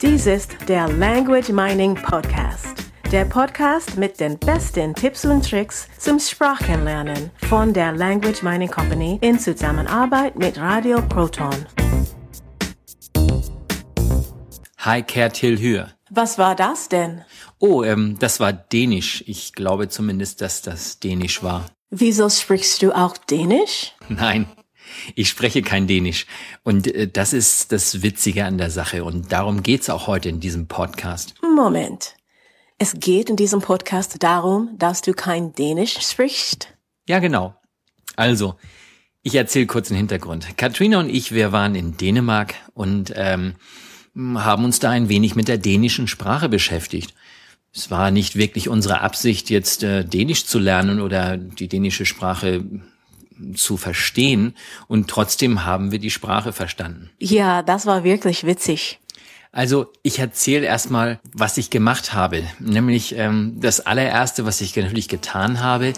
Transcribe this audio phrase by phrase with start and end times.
[0.00, 2.84] Dies ist der Language Mining Podcast.
[3.10, 9.18] Der Podcast mit den besten Tipps und Tricks zum Sprachenlernen von der Language Mining Company
[9.22, 11.66] in Zusammenarbeit mit Radio Proton.
[14.78, 15.88] Hi, Ker Till Hür.
[16.10, 17.24] Was war das denn?
[17.58, 19.24] Oh, ähm, das war Dänisch.
[19.26, 21.66] Ich glaube zumindest, dass das Dänisch war.
[21.90, 23.96] Wieso sprichst du auch Dänisch?
[24.08, 24.46] Nein,
[25.14, 26.26] ich spreche kein Dänisch.
[26.62, 29.04] Und äh, das ist das Witzige an der Sache.
[29.04, 31.34] Und darum geht's auch heute in diesem Podcast.
[31.42, 32.14] Moment.
[32.78, 36.68] Es geht in diesem Podcast darum, dass du kein Dänisch sprichst?
[37.08, 37.56] Ja, genau.
[38.14, 38.56] Also,
[39.22, 40.56] ich erzähle kurz den Hintergrund.
[40.56, 43.54] Katrina und ich, wir waren in Dänemark und ähm,
[44.16, 47.14] haben uns da ein wenig mit der dänischen Sprache beschäftigt.
[47.74, 52.64] Es war nicht wirklich unsere Absicht, jetzt äh, Dänisch zu lernen oder die dänische Sprache
[53.54, 54.54] zu verstehen
[54.86, 57.10] und trotzdem haben wir die Sprache verstanden.
[57.18, 59.00] Ja, das war wirklich witzig.
[59.50, 62.44] Also ich erzähle erstmal, was ich gemacht habe.
[62.58, 65.94] Nämlich ähm, das allererste, was ich natürlich getan habe,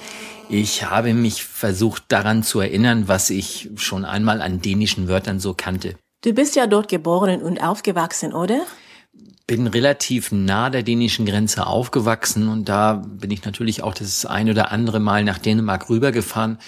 [0.48, 5.54] ich habe mich versucht daran zu erinnern, was ich schon einmal an dänischen Wörtern so
[5.54, 5.96] kannte.
[6.22, 8.66] Du bist ja dort geboren und aufgewachsen, oder?
[9.50, 14.48] bin relativ nah der dänischen Grenze aufgewachsen und da bin ich natürlich auch das ein
[14.48, 16.58] oder andere Mal nach Dänemark rübergefahren.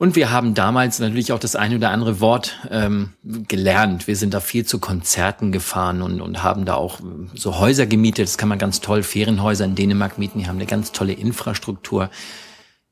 [0.00, 4.06] Und wir haben damals natürlich auch das ein oder andere Wort ähm, gelernt.
[4.06, 7.00] Wir sind da viel zu Konzerten gefahren und, und haben da auch
[7.34, 8.28] so Häuser gemietet.
[8.28, 10.38] Das kann man ganz toll, Ferienhäuser in Dänemark mieten.
[10.38, 12.10] Die haben eine ganz tolle Infrastruktur.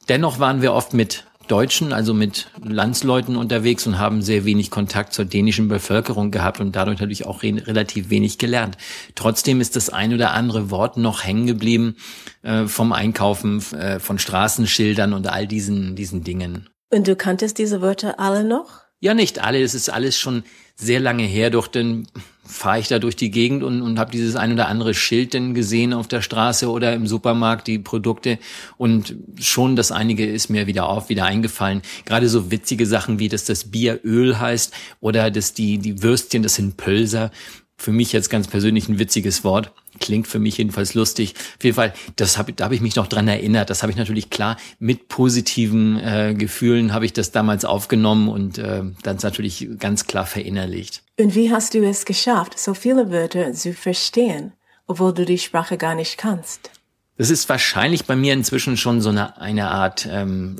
[0.09, 5.13] Dennoch waren wir oft mit Deutschen, also mit Landsleuten unterwegs und haben sehr wenig Kontakt
[5.13, 8.77] zur dänischen Bevölkerung gehabt und dadurch natürlich auch re relativ wenig gelernt.
[9.15, 11.95] Trotzdem ist das ein oder andere Wort noch hängen geblieben
[12.43, 16.69] äh, vom Einkaufen äh, von Straßenschildern und all diesen, diesen Dingen.
[16.97, 18.81] Und du kanntest diese Wörter alle noch?
[19.01, 19.63] Ja, nicht alle.
[19.63, 20.45] Es ist alles schon
[20.77, 22.07] sehr lange her, doch dann
[22.43, 25.53] fahre ich da durch die Gegend und, und habe dieses ein oder andere Schild denn
[25.53, 28.39] gesehen auf der Straße oder im Supermarkt, die Produkte.
[28.79, 31.83] Und schon das einige ist mir wieder auf, wieder eingefallen.
[32.07, 36.43] Gerade so witzige Sachen wie, dass das Bier Öl heißt oder dass die, die Würstchen,
[36.43, 37.31] das sind Pölser
[37.77, 39.73] für mich jetzt ganz persönlich ein witziges Wort.
[40.01, 41.35] Klingt für mich jedenfalls lustig.
[41.59, 43.71] Auf jeden Fall, das hab, da habe ich mich noch dran erinnert.
[43.71, 48.59] Das habe ich natürlich klar mit positiven äh, Gefühlen habe ich das damals aufgenommen und
[48.59, 51.03] äh, dann natürlich ganz klar verinnerlicht.
[51.19, 54.53] Und wie hast du es geschafft, so viele Wörter zu verstehen,
[54.87, 56.71] obwohl du die Sprache gar nicht kannst?
[57.19, 60.57] Das ist wahrscheinlich bei mir inzwischen schon so eine, eine Art ähm,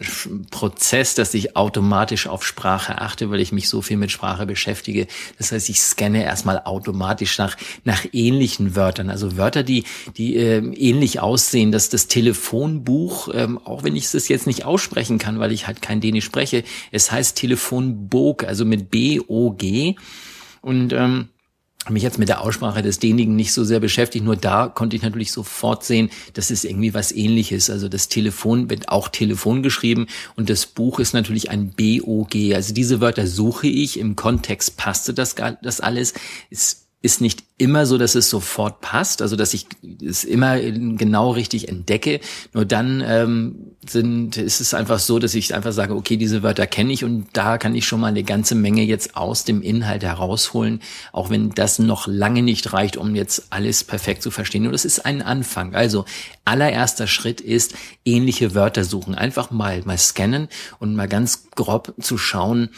[0.51, 5.07] Prozess, dass ich automatisch auf Sprache achte, weil ich mich so viel mit Sprache beschäftige.
[5.37, 9.85] Das heißt, ich scanne erstmal automatisch nach, nach ähnlichen Wörtern, also Wörter, die,
[10.17, 11.73] die äh, ähnlich aussehen.
[11.73, 15.83] Dass das Telefonbuch, ähm, auch wenn ich es jetzt nicht aussprechen kann, weil ich halt
[15.83, 19.97] kein Dänisch spreche, es heißt Telefonbog, also mit B-O-G.
[20.63, 21.29] Und ähm,
[21.91, 24.25] mich jetzt mit der Aussprache des nicht so sehr beschäftigt.
[24.25, 27.71] Nur da konnte ich natürlich sofort sehen, das ist irgendwie was ähnliches.
[27.71, 32.55] Also das Telefon wird auch Telefon geschrieben und das Buch ist natürlich ein B-O-G.
[32.55, 33.99] Also diese Wörter suche ich.
[33.99, 36.15] Im Kontext passte das, das alles.
[36.51, 39.67] Es ist nicht immer so, dass es sofort passt, also dass ich
[40.05, 42.19] es immer genau richtig entdecke.
[42.53, 46.67] Nur dann ähm, sind, ist es einfach so, dass ich einfach sage, okay, diese Wörter
[46.67, 50.03] kenne ich und da kann ich schon mal eine ganze Menge jetzt aus dem Inhalt
[50.03, 50.81] herausholen,
[51.13, 54.65] auch wenn das noch lange nicht reicht, um jetzt alles perfekt zu verstehen.
[54.65, 55.77] Nur das ist ein Anfang.
[55.77, 56.07] Also
[56.45, 57.75] allererster Schritt ist
[58.05, 59.15] ähnliche Wörter suchen.
[59.15, 60.49] Einfach mal mal scannen
[60.81, 62.71] und mal ganz grob zu schauen,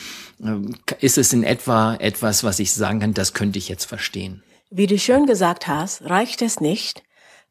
[0.43, 0.57] äh,
[1.05, 4.43] ist es in etwa etwas, was ich sagen kann, das könnte ich jetzt verstehen.
[4.71, 7.03] Wie du schon gesagt hast, reicht es nicht,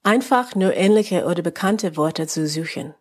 [0.03, 2.93] einfach nur ähnliche oder bekannte Worte zu suchen.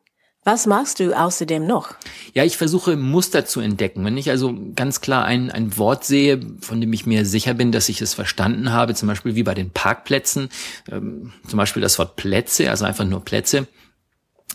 [0.46, 1.94] Was machst du außerdem noch?
[2.32, 4.04] Ja, ich versuche Muster zu entdecken.
[4.04, 7.72] Wenn ich also ganz klar ein, ein Wort sehe, von dem ich mir sicher bin,
[7.72, 10.48] dass ich es verstanden habe, zum Beispiel wie bei den Parkplätzen,
[10.88, 13.66] ähm, zum Beispiel das Wort Plätze, also einfach nur Plätze,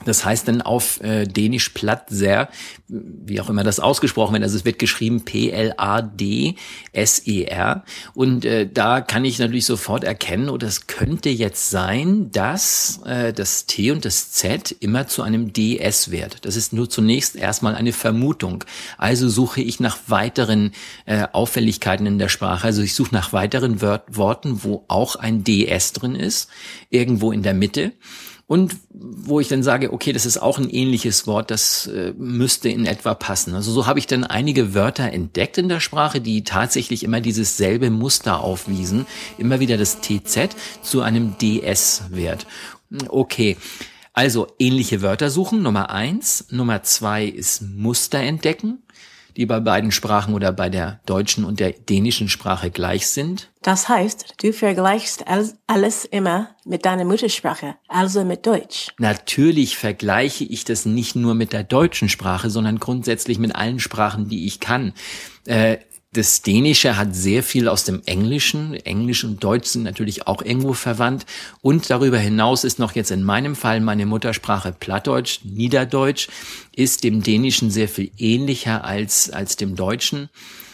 [0.05, 2.49] das heißt dann auf äh, Dänisch Platzer,
[2.87, 4.43] wie auch immer das ausgesprochen wird.
[4.43, 5.75] Also es wird geschrieben P-L-A-D-S-E-R.
[8.13, 13.33] Und äh, da kann ich natürlich sofort erkennen, oder es könnte jetzt sein, dass äh,
[13.33, 16.45] das T und das Z immer zu einem DS wird.
[16.45, 18.63] Das ist nur zunächst erstmal eine Vermutung.
[18.97, 20.71] Also suche ich nach weiteren
[21.05, 22.65] äh, Auffälligkeiten in der Sprache.
[22.65, 26.49] Also ich suche nach weiteren Wort Worten, wo auch ein DS drin ist,
[26.89, 27.93] irgendwo in der Mitte.
[28.47, 32.69] Und wo ich dann sage, okay, das ist auch ein ähnliches Wort, das äh, müsste
[32.69, 33.53] in etwa passen.
[33.53, 37.57] Also so habe ich dann einige Wörter entdeckt in der Sprache, die tatsächlich immer dieses
[37.57, 39.05] selbe Muster aufwiesen.
[39.37, 40.49] Immer wieder das TZ
[40.81, 42.47] zu einem DS-Wert.
[43.07, 43.57] Okay.
[44.13, 46.47] Also ähnliche Wörter suchen, Nummer eins.
[46.51, 48.83] Nummer zwei ist Muster entdecken.
[49.37, 53.51] Die bei beiden Sprachen oder bei der deutschen und der dänischen Sprache gleich sind.
[53.61, 55.25] Das heißt, du vergleichst
[55.67, 58.87] alles immer mit deiner Muttersprache, also mit Deutsch.
[58.97, 64.27] Natürlich vergleiche ich das nicht nur mit der deutschen Sprache, sondern grundsätzlich mit allen Sprachen,
[64.27, 64.93] die ich kann.
[65.45, 65.77] Äh,
[66.13, 68.73] das Dänische hat sehr viel aus dem Englischen.
[68.73, 71.25] Englisch und Deutsch sind natürlich auch irgendwo verwandt.
[71.61, 76.27] Und darüber hinaus ist noch jetzt in meinem Fall meine Muttersprache Plattdeutsch, Niederdeutsch,
[76.75, 80.29] ist dem Dänischen sehr viel ähnlicher als, als dem Deutschen.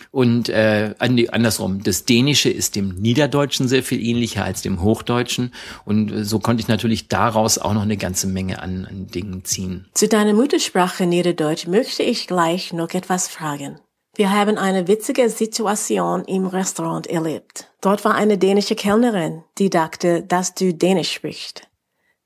[0.10, 5.54] Und äh, andersrum, das Dänische ist dem Niederdeutschen sehr viel ähnlicher als dem Hochdeutschen.
[5.86, 9.86] Und so konnte ich natürlich daraus auch noch eine ganze Menge an, an Dingen ziehen.
[9.94, 13.80] Zu deiner Muttersprache Niederdeutsch möchte ich gleich noch etwas fragen.
[14.18, 17.72] Wir haben eine witzige Situation im Restaurant erlebt.
[17.82, 21.68] Dort war eine dänische Kellnerin, die dachte, dass du Dänisch sprichst.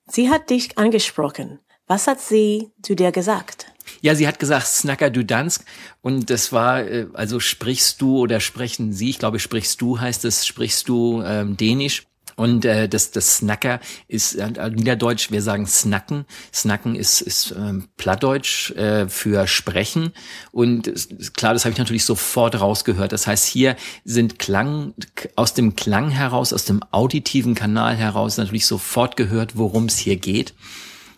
[0.07, 1.59] Sie hat dich angesprochen.
[1.87, 3.65] Was hat sie zu dir gesagt?
[3.99, 5.65] Ja, sie hat gesagt, Snacker du Dansk.
[6.01, 10.23] Und das war, äh, also sprichst du oder sprechen sie, ich glaube, sprichst du heißt
[10.23, 12.07] es, sprichst du ähm, Dänisch.
[12.41, 16.25] Und äh, das, das Snacker ist äh, Niederdeutsch, wir sagen Snacken.
[16.51, 20.11] Snacken ist, ist ähm, Plattdeutsch äh, für Sprechen.
[20.51, 23.11] Und ist, klar, das habe ich natürlich sofort rausgehört.
[23.11, 24.95] Das heißt, hier sind Klang,
[25.35, 30.17] aus dem Klang heraus, aus dem auditiven Kanal heraus natürlich sofort gehört, worum es hier
[30.17, 30.55] geht.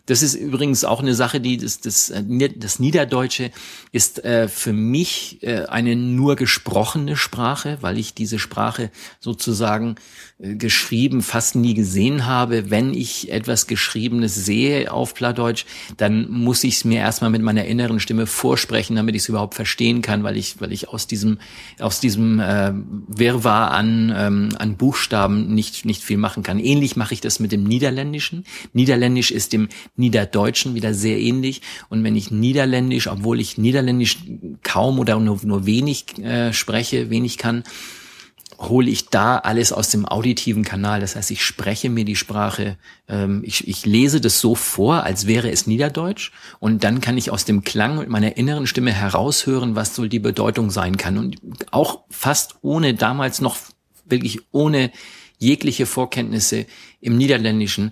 [0.05, 2.23] Das ist übrigens auch eine Sache, die das, das, äh,
[2.57, 3.51] das Niederdeutsche
[3.93, 8.91] ist äh, für mich äh, eine nur gesprochene Sprache, weil ich diese Sprache
[9.21, 9.95] sozusagen
[10.39, 12.69] äh, geschrieben fast nie gesehen habe.
[12.69, 15.65] Wenn ich etwas Geschriebenes sehe auf Plattdeutsch,
[15.95, 19.55] dann muss ich es mir erstmal mit meiner inneren Stimme vorsprechen, damit ich es überhaupt
[19.55, 21.39] verstehen kann, weil ich, weil ich aus diesem,
[21.79, 22.73] aus diesem äh,
[23.07, 26.59] Wirrwarr an, ähm, an Buchstaben nicht, nicht viel machen kann.
[26.59, 28.43] Ähnlich mache ich das mit dem Niederländischen.
[28.73, 31.61] Niederländisch ist dem Niederdeutschen wieder sehr ähnlich.
[31.89, 34.17] Und wenn ich Niederländisch, obwohl ich Niederländisch
[34.63, 37.63] kaum oder nur, nur wenig äh, spreche, wenig kann,
[38.69, 40.99] hole ich da alles aus dem auditiven Kanal.
[40.99, 45.27] Das heißt, ich spreche mir die Sprache, ähm, ich, ich lese das so vor, als
[45.27, 46.31] wäre es Niederdeutsch.
[46.59, 50.19] Und dann kann ich aus dem Klang mit meiner inneren Stimme heraushören, was soll die
[50.19, 51.17] Bedeutung sein kann.
[51.17, 51.37] Und
[51.71, 53.57] auch fast ohne, damals noch
[54.05, 54.91] wirklich ohne
[55.37, 56.65] jegliche Vorkenntnisse
[57.01, 57.91] im Niederländischen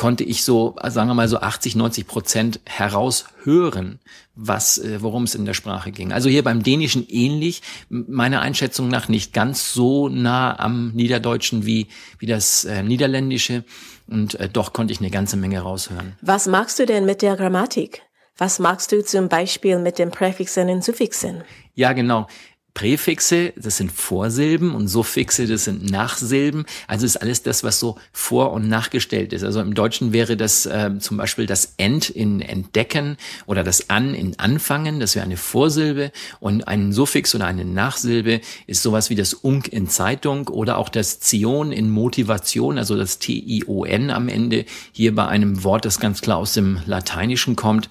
[0.00, 3.98] konnte ich so, sagen wir mal so 80, 90 Prozent heraushören,
[4.34, 6.10] was, äh, worum es in der Sprache ging.
[6.10, 7.60] Also hier beim Dänischen ähnlich,
[7.90, 11.88] meiner Einschätzung nach nicht ganz so nah am Niederdeutschen wie,
[12.18, 13.62] wie das äh, Niederländische.
[14.06, 16.14] Und äh, doch konnte ich eine ganze Menge raushören.
[16.22, 18.00] Was magst du denn mit der Grammatik?
[18.38, 21.44] Was magst du zum Beispiel mit den Präfixen und Suffixen?
[21.74, 22.26] Ja, genau.
[22.74, 26.64] Präfixe, das sind Vorsilben und Suffixe, das sind Nachsilben.
[26.86, 29.42] Also ist alles das, was so vor- und nachgestellt ist.
[29.42, 34.14] Also im Deutschen wäre das äh, zum Beispiel das End in Entdecken oder das An
[34.14, 36.12] in Anfangen, das wäre eine Vorsilbe.
[36.38, 40.88] Und ein Suffix oder eine Nachsilbe ist sowas wie das Unk in Zeitung oder auch
[40.88, 46.20] das Zion in Motivation, also das T-I-O-N am Ende, hier bei einem Wort, das ganz
[46.20, 47.88] klar aus dem Lateinischen kommt.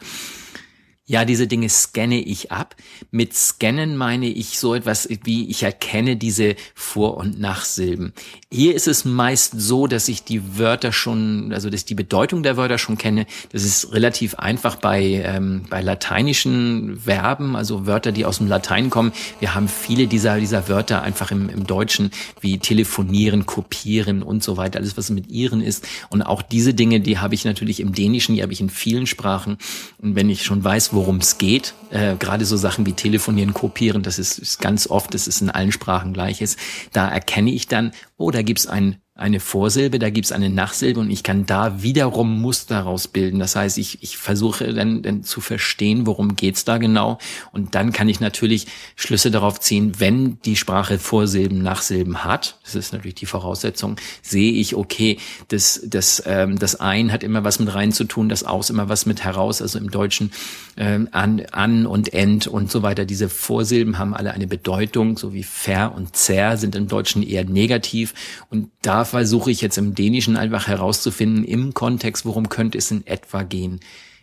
[1.09, 2.75] Ja, diese Dinge scanne ich ab.
[3.09, 8.13] Mit scannen meine ich so etwas wie ich erkenne diese Vor- und Nachsilben.
[8.51, 12.43] Hier ist es meist so, dass ich die Wörter schon, also dass ich die Bedeutung
[12.43, 13.25] der Wörter schon kenne.
[13.51, 18.91] Das ist relativ einfach bei, ähm, bei lateinischen Verben, also Wörter, die aus dem Latein
[18.91, 19.11] kommen.
[19.39, 24.57] Wir haben viele dieser, dieser Wörter einfach im, im Deutschen, wie telefonieren, kopieren und so
[24.57, 25.87] weiter, alles was mit ihren ist.
[26.09, 29.07] Und auch diese Dinge, die habe ich natürlich im Dänischen, die habe ich in vielen
[29.07, 29.57] Sprachen.
[29.97, 31.75] Und wenn ich schon weiß, worum es geht.
[31.91, 35.49] Äh, Gerade so Sachen wie Telefonieren, Kopieren, das ist, ist ganz oft, das ist in
[35.49, 36.57] allen Sprachen gleiches.
[36.91, 41.11] Da erkenne ich dann, oh, da gibt's ein eine Vorsilbe, da gibt's eine Nachsilbe und
[41.11, 43.39] ich kann da wiederum Muster rausbilden.
[43.39, 47.19] Das heißt, ich, ich versuche dann, dann zu verstehen, worum geht's da genau.
[47.51, 52.57] Und dann kann ich natürlich Schlüsse darauf ziehen, wenn die Sprache Vorsilben, Nachsilben hat.
[52.63, 53.97] Das ist natürlich die Voraussetzung.
[54.21, 55.17] Sehe ich, okay,
[55.49, 58.89] das, das, ähm, das Ein hat immer was mit rein zu tun, das Aus immer
[58.89, 59.61] was mit heraus.
[59.61, 60.31] Also im Deutschen
[60.77, 63.05] ähm, an, an und end und so weiter.
[63.05, 67.43] Diese Vorsilben haben alle eine Bedeutung, so wie ver und zer sind im Deutschen eher
[67.43, 68.13] negativ.
[68.49, 73.05] Und da versuche ich jetzt im Dänischen einfach herauszufinden, im Kontext, worum könnte es in
[73.05, 73.79] etwa gehen.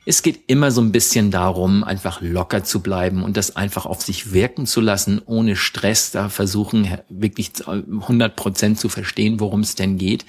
[0.08, 4.02] Es geht immer so ein bisschen darum, einfach locker zu bleiben und das einfach auf
[4.02, 9.74] sich wirken zu lassen, ohne Stress, da versuchen wirklich 100 Prozent zu verstehen, worum es
[9.74, 10.24] denn geht.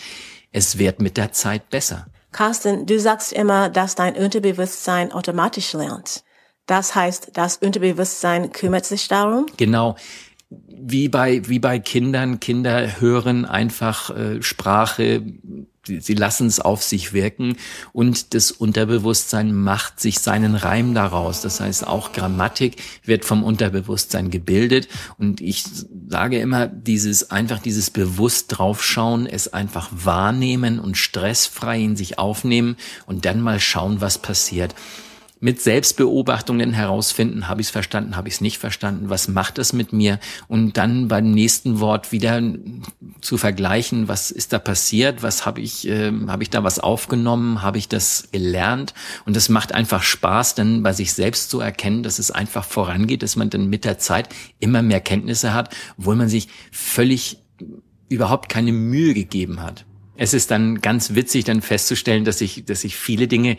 [0.51, 2.07] Es wird mit der Zeit besser.
[2.31, 6.23] Carsten, du sagst immer, dass dein Unterbewusstsein automatisch lernt.
[6.65, 9.45] Das heißt, das Unterbewusstsein kümmert sich darum?
[9.57, 9.95] Genau
[10.49, 12.39] wie bei, wie bei Kindern.
[12.39, 15.23] Kinder hören einfach äh, Sprache
[15.87, 17.57] sie lassen es auf sich wirken
[17.93, 21.41] und das Unterbewusstsein macht sich seinen Reim daraus.
[21.41, 24.87] Das heißt, auch Grammatik wird vom Unterbewusstsein gebildet
[25.17, 25.63] und ich
[26.09, 32.75] sage immer, dieses einfach dieses bewusst draufschauen, es einfach wahrnehmen und stressfrei in sich aufnehmen
[33.05, 34.75] und dann mal schauen, was passiert
[35.39, 39.73] mit Selbstbeobachtungen herausfinden, habe ich es verstanden, habe ich es nicht verstanden, was macht es
[39.73, 40.19] mit mir?
[40.47, 42.41] Und dann beim nächsten Wort wieder
[43.21, 47.61] zu vergleichen, was ist da passiert, was habe ich, äh, habe ich da was aufgenommen,
[47.61, 48.93] habe ich das gelernt?
[49.25, 53.21] Und es macht einfach Spaß, dann bei sich selbst zu erkennen, dass es einfach vorangeht,
[53.21, 54.29] dass man dann mit der Zeit
[54.59, 57.37] immer mehr Kenntnisse hat, obwohl man sich völlig
[58.09, 59.85] überhaupt keine Mühe gegeben hat.
[60.15, 63.57] Es ist dann ganz witzig, dann festzustellen, dass ich, dass ich viele Dinge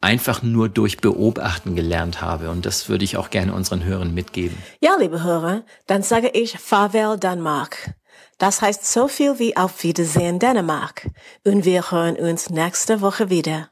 [0.00, 2.50] einfach nur durch Beobachten gelernt habe.
[2.50, 4.56] Und das würde ich auch gerne unseren Hörern mitgeben.
[4.80, 7.94] Ja, liebe Hörer, dann sage ich Farewell Danmark.
[8.38, 11.08] Das heißt so viel wie Auf Wiedersehen Dänemark.
[11.44, 13.68] Und wir hören uns nächste Woche wieder.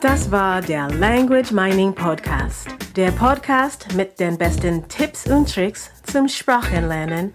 [0.00, 2.68] Das war der Language Mining Podcast.
[2.96, 7.34] Der Podcast mit den besten Tipps und Tricks zum Sprachenlernen